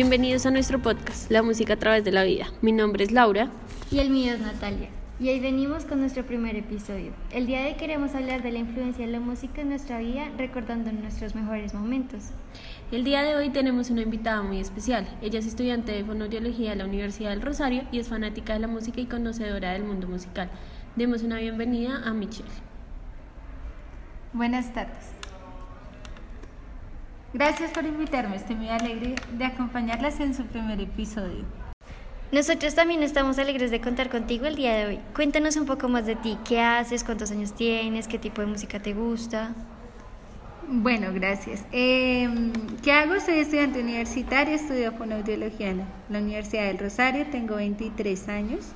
[0.00, 2.46] Bienvenidos a nuestro podcast, La Música a través de la vida.
[2.62, 3.50] Mi nombre es Laura.
[3.90, 4.90] Y el mío es Natalia.
[5.18, 7.10] Y hoy venimos con nuestro primer episodio.
[7.32, 10.28] El día de hoy queremos hablar de la influencia de la música en nuestra vida,
[10.38, 12.26] recordando nuestros mejores momentos.
[12.92, 15.04] El día de hoy tenemos una invitada muy especial.
[15.20, 18.68] Ella es estudiante de fonoaudiología de la Universidad del Rosario y es fanática de la
[18.68, 20.48] música y conocedora del mundo musical.
[20.94, 22.48] Demos una bienvenida a Michelle.
[24.32, 25.17] Buenas tardes.
[27.34, 31.44] Gracias por invitarme, estoy muy alegre de acompañarlas en su primer episodio.
[32.32, 35.00] Nosotros también estamos alegres de contar contigo el día de hoy.
[35.14, 38.80] Cuéntanos un poco más de ti, qué haces, cuántos años tienes, qué tipo de música
[38.80, 39.54] te gusta.
[40.66, 41.64] Bueno, gracias.
[41.70, 43.20] Em, ¿Qué hago?
[43.20, 48.72] Soy estudiante universitaria, estudio fonoaudiología en la Universidad del Rosario, tengo 23 años.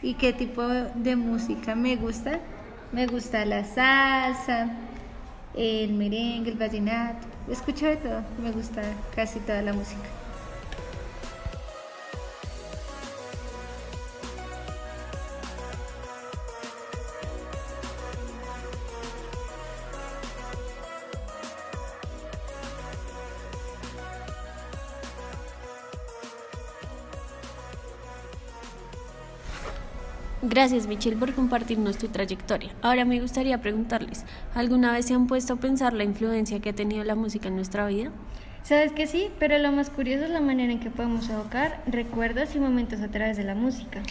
[0.00, 2.40] ¿Y qué tipo de música me gusta?
[2.92, 4.70] Me gusta la salsa,
[5.54, 7.26] el merengue, el vallenato.
[7.50, 8.80] Escucho de todo, me gusta
[9.14, 10.19] casi toda la música.
[30.42, 32.70] Gracias Michelle por compartirnos tu trayectoria.
[32.80, 34.24] Ahora me gustaría preguntarles,
[34.54, 37.56] ¿alguna vez se han puesto a pensar la influencia que ha tenido la música en
[37.56, 38.10] nuestra vida?
[38.62, 42.54] Sabes que sí, pero lo más curioso es la manera en que podemos evocar recuerdos
[42.54, 44.02] y momentos a través de la música.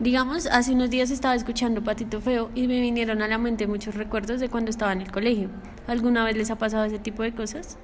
[0.00, 3.94] Digamos, hace unos días estaba escuchando Patito Feo y me vinieron a la mente muchos
[3.94, 5.48] recuerdos de cuando estaba en el colegio.
[5.86, 7.78] ¿Alguna vez les ha pasado ese tipo de cosas?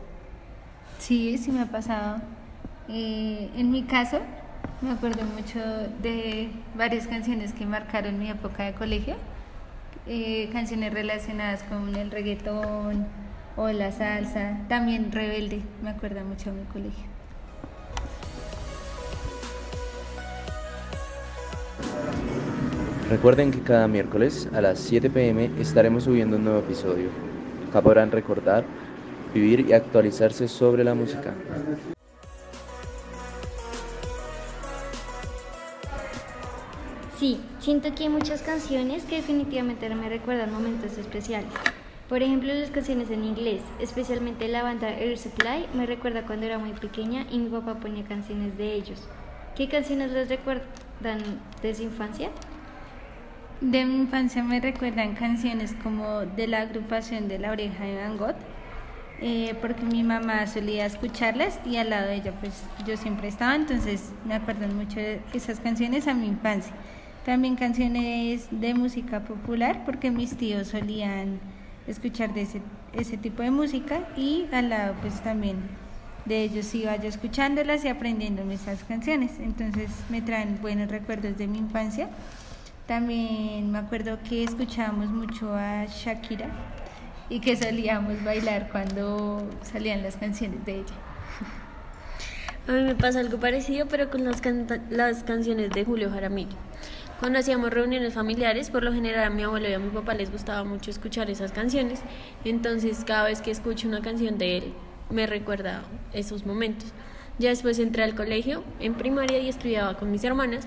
[0.98, 2.22] Sí, sí me ha pasado.
[2.88, 4.20] Eh, en mi caso,
[4.82, 5.60] me acuerdo mucho
[6.02, 9.16] de varias canciones que marcaron mi época de colegio,
[10.06, 13.06] eh, canciones relacionadas con el reggaetón
[13.56, 17.04] o la salsa, también Rebelde, me acuerda mucho de mi colegio.
[23.08, 27.08] Recuerden que cada miércoles a las 7 pm estaremos subiendo un nuevo episodio.
[27.68, 28.64] Acá podrán recordar,
[29.32, 31.32] vivir y actualizarse sobre la música.
[37.24, 41.48] Sí, siento que hay muchas canciones que definitivamente me recuerdan momentos especiales.
[42.06, 46.58] Por ejemplo, las canciones en inglés, especialmente la banda Air Supply, me recuerda cuando era
[46.58, 49.08] muy pequeña y mi papá ponía canciones de ellos.
[49.56, 51.22] ¿Qué canciones les recuerdan
[51.62, 52.28] de su infancia?
[53.62, 58.18] De mi infancia me recuerdan canciones como de la agrupación de La Oreja de Van
[58.18, 58.36] Gogh,
[59.22, 63.56] eh, porque mi mamá solía escucharlas y al lado de ella pues yo siempre estaba,
[63.56, 66.74] entonces me acuerdan mucho de esas canciones a mi infancia.
[67.24, 71.40] También canciones de música popular, porque mis tíos solían
[71.86, 72.60] escuchar de ese,
[72.92, 75.56] ese tipo de música y al lado pues también
[76.24, 79.32] de ellos iba yo escuchándolas y aprendiéndome esas canciones.
[79.40, 82.08] Entonces me traen buenos recuerdos de mi infancia.
[82.86, 86.48] También me acuerdo que escuchábamos mucho a Shakira
[87.30, 90.94] y que solíamos bailar cuando salían las canciones de ella.
[92.68, 94.42] A mí me pasa algo parecido, pero con las,
[94.90, 96.56] las canciones de Julio Jaramillo.
[97.20, 100.32] Cuando hacíamos reuniones familiares, por lo general a mi abuelo y a mi papá les
[100.32, 102.00] gustaba mucho escuchar esas canciones,
[102.44, 104.74] entonces cada vez que escucho una canción de él
[105.10, 106.92] me recuerda esos momentos.
[107.38, 110.66] Ya después entré al colegio, en primaria y estudiaba con mis hermanas,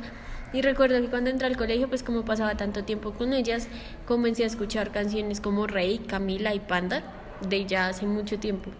[0.54, 3.68] y recuerdo que cuando entré al colegio, pues como pasaba tanto tiempo con ellas,
[4.06, 7.04] comencé a escuchar canciones como Rey, Camila y Panda,
[7.48, 8.72] de ya hace mucho tiempo.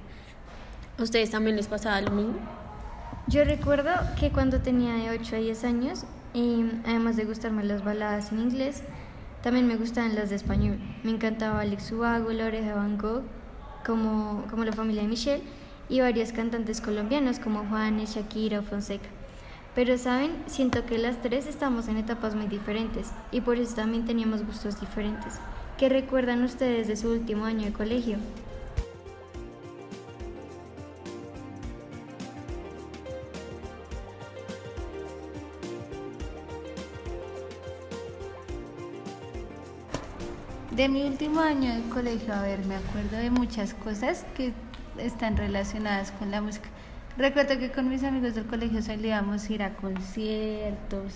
[0.98, 2.36] ¿A ustedes también les pasaba lo mismo?
[3.28, 7.84] Yo recuerdo que cuando tenía de 8 a 10 años y además de gustarme las
[7.84, 8.84] baladas en inglés,
[9.42, 10.78] también me gustaban las de español.
[11.04, 13.24] Me encantaba Alex Ubago, La Oreja de Van Gogh,
[13.86, 15.44] como, como la familia de Michelle,
[15.90, 19.08] y varios cantantes colombianos como Juanes, Shakira o Fonseca.
[19.76, 24.06] Pero saben, siento que las tres estamos en etapas muy diferentes y por eso también
[24.06, 25.40] teníamos gustos diferentes.
[25.78, 28.18] ¿Qué recuerdan ustedes de su último año de colegio?
[40.78, 44.54] De mi último año de colegio, a ver, me acuerdo de muchas cosas que
[45.00, 46.70] están relacionadas con la música.
[47.18, 51.14] Recuerdo que con mis amigos del colegio solíamos ir a conciertos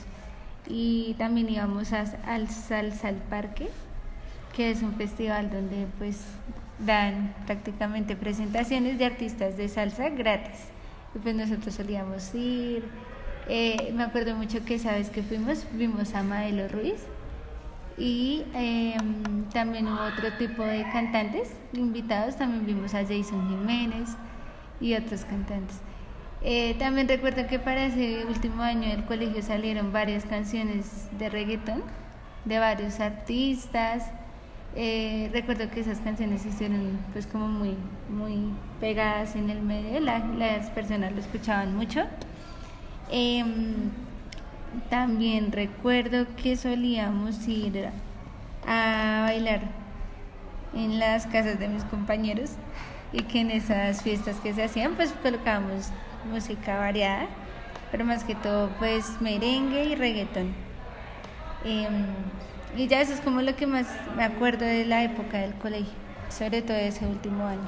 [0.68, 3.70] y también íbamos al Salsa al Parque,
[4.56, 6.18] que es un festival donde pues
[6.80, 10.58] dan prácticamente presentaciones de artistas de salsa gratis.
[11.14, 12.84] Y pues nosotros solíamos ir.
[13.48, 17.06] Eh, me acuerdo mucho que sabes que fuimos, vimos a Maelo Ruiz
[18.02, 24.10] y em, también hubo otro tipo de cantantes invitados, también vimos a Jason Jiménez
[24.80, 25.80] y otros cantantes.
[26.42, 31.84] Eh, también recuerdo que para ese último año del colegio salieron varias canciones de reggaeton
[32.46, 34.10] de varios artistas.
[34.76, 37.76] Eh, recuerdo que esas canciones hicieron pues como muy,
[38.10, 42.02] muy pegadas en el medio, las personas lo escuchaban mucho.
[43.12, 43.92] Em,
[44.90, 47.90] también recuerdo que solíamos ir
[48.68, 49.62] a bailar
[50.74, 52.52] en las casas de mis compañeros
[53.12, 55.90] y que en esas fiestas que se hacían pues colocábamos
[56.30, 57.28] música variada,
[57.92, 60.54] pero más que todo pues merengue y reggaetón.
[61.66, 62.06] Em,
[62.78, 65.94] y ya eso es como lo que más me acuerdo de la época del colegio,
[66.30, 67.68] sobre todo ese último año.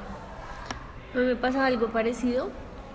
[1.14, 2.50] Me pasa algo parecido,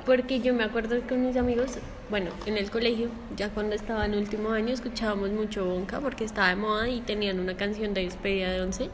[0.10, 1.74] porque yo me acuerdo que con mis amigos,
[2.10, 6.50] bueno, en el colegio, ya cuando estaba en último año, escuchábamos mucho Bonca porque estaba
[6.50, 8.90] de moda y tenían una canción de despedida de once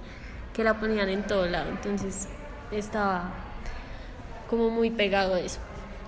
[0.54, 2.28] que la ponían en todo lado, entonces
[2.70, 3.34] estaba
[4.50, 5.62] como muy pegado a eso.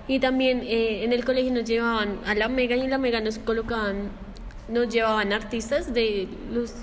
[0.09, 3.21] Y también eh, en el colegio nos llevaban a la Mega y en la Mega
[3.21, 4.09] nos colocaban,
[4.67, 6.73] nos llevaban artistas de los,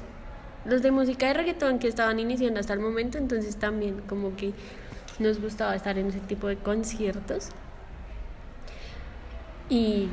[0.65, 4.55] los de música de reggaetón que estaban iniciando hasta el momento, entonces también como que
[5.19, 7.51] nos gustaba estar en ese tipo de conciertos.
[9.69, 10.09] Y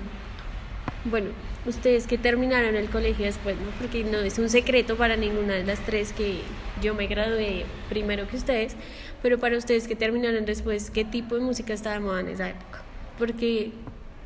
[1.05, 1.31] bueno,
[1.65, 3.71] ustedes que terminaron el colegio después, ¿no?
[3.79, 6.41] Porque no es un secreto para ninguna de las tres que
[6.81, 8.75] yo me gradué primero que ustedes,
[9.21, 12.49] pero para ustedes que terminaron después, ¿qué tipo de música estaba de moda en esa
[12.49, 12.81] época?
[13.17, 13.71] Porque,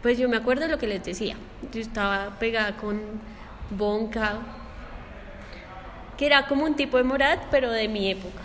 [0.01, 1.36] pues yo me acuerdo lo que les decía,
[1.74, 3.01] yo estaba pegada con
[3.72, 4.39] Bonca,
[6.18, 8.42] que era como un tipo de Morat, pero de mi época.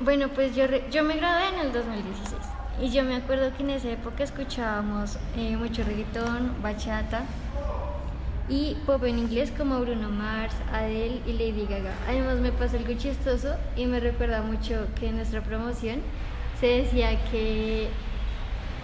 [0.00, 3.70] Bueno, pues yo, yo me gradué en el 2016 y yo me acuerdo que en
[3.70, 7.24] esa época escuchábamos eh, mucho reggaetón, bachata
[8.48, 11.94] y pop en inglés como Bruno Mars, Adele y Lady Gaga.
[12.08, 16.00] Además me pasó algo chistoso y me recuerda mucho que en nuestra promoción
[16.60, 17.88] se decía que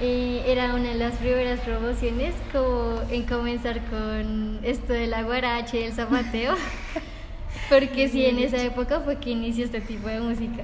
[0.00, 5.80] eh, era una de las primeras promociones como en comenzar con esto de la guarache
[5.80, 6.54] y el zapateo,
[7.68, 10.62] porque sí, en esa época fue que inició este tipo de música.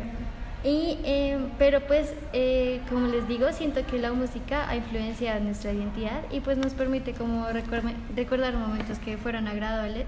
[0.65, 5.73] Y, em, pero pues, eh, como les digo, siento que la música ha influenciado nuestra
[5.73, 10.07] identidad y pues nos permite como recordar momentos que fueron agradables,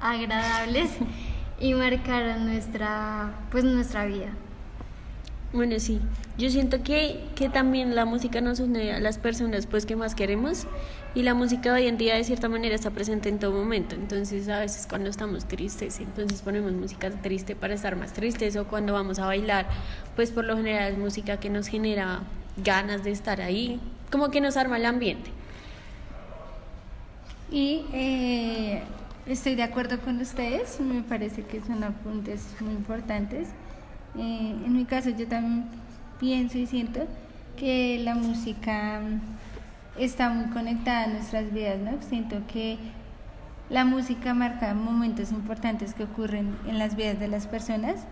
[0.00, 0.90] agradables
[1.60, 4.30] y marcaron nuestra, pues, nuestra vida.
[5.54, 6.00] Bueno, sí,
[6.36, 10.16] yo siento que, que también la música nos une a las personas pues que más
[10.16, 10.66] queremos.
[11.14, 14.48] Y la música hoy en día de cierta manera está presente en todo momento, entonces
[14.48, 18.56] a veces cuando estamos tristes, entonces ponemos música triste para estar más tristes.
[18.56, 19.68] O cuando vamos a bailar,
[20.16, 22.22] pues por lo general es música que nos genera
[22.56, 23.80] ganas de estar ahí,
[24.10, 25.30] como que nos arma el ambiente.
[27.52, 28.82] Y eh,
[29.26, 33.50] estoy de acuerdo con ustedes, me parece que son apuntes muy importantes.
[34.16, 35.64] Eh, en mi caso yo también
[36.20, 37.06] pienso y siento
[37.56, 39.00] que la música
[39.98, 42.02] está muy conectada a nuestras vidas, ¿no?
[42.02, 42.78] Siento que
[43.70, 48.06] la música marca momentos importantes que ocurren en las vidas de las personas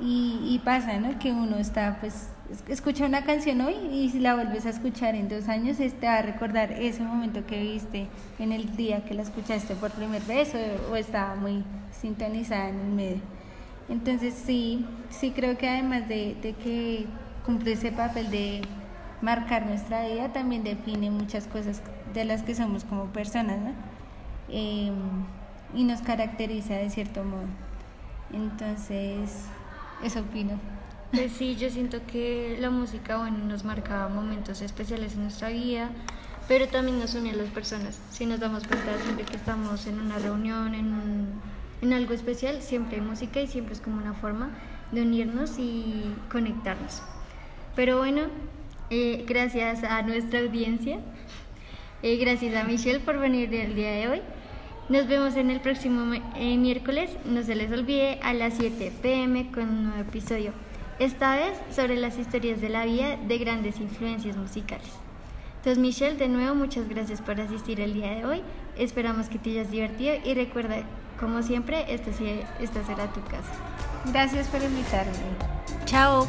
[0.00, 1.18] y, pasa, ¿no?
[1.20, 2.28] Que uno está, pues,
[2.68, 6.16] escucha una canción hoy y si la vuelves a escuchar en dos años, te va
[6.16, 8.08] a recordar ese momento que viste
[8.40, 11.62] en el día que la escuchaste por primera vez o, o estaba muy
[11.92, 13.20] sintonizada en el medio.
[13.88, 17.06] Entonces sí, sí creo que además de, de que
[17.44, 18.62] cumple ese papel de
[19.20, 23.72] marcar nuestra vida, también define muchas cosas de las que somos como personas, ¿no?
[24.48, 24.94] Em,
[25.74, 27.46] y nos caracteriza de cierto modo.
[28.32, 29.46] Entonces,
[30.02, 30.58] eso opino.
[31.12, 35.90] Pues sí, yo siento que la música, bueno, nos marca momentos especiales en nuestra vida,
[36.48, 37.98] pero también nos une a las personas.
[38.10, 41.40] Si nos damos cuenta siempre que estamos en una reunión, en,
[41.84, 44.50] en algo especial, siempre hay música y siempre es como una forma
[44.90, 47.02] de unirnos y conectarnos.
[47.76, 48.22] Pero bueno,
[48.90, 50.98] eh, gracias a nuestra audiencia.
[52.02, 54.22] Eh, gracias a Michelle por venir el día de hoy.
[54.88, 57.10] Nos vemos en el próximo eh, miércoles.
[57.24, 60.52] No se les olvide a las 7 pm con un nuevo episodio.
[60.98, 64.90] Esta vez sobre las historias de la vida de grandes influencias musicales.
[65.56, 68.42] Entonces, Michelle, de nuevo, muchas gracias por asistir el día de hoy.
[68.76, 70.84] Esperamos que te hayas divertido y recuerda,
[71.18, 73.52] como siempre, esta, este será tu casa.
[74.06, 75.12] Gracias por invitarme.
[75.84, 76.26] Chao.